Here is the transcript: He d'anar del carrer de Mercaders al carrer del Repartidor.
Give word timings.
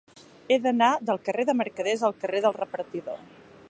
He 0.53 0.57
d'anar 0.63 0.87
del 1.09 1.21
carrer 1.27 1.47
de 1.51 1.57
Mercaders 1.61 2.07
al 2.09 2.19
carrer 2.25 2.43
del 2.47 2.61
Repartidor. 2.61 3.27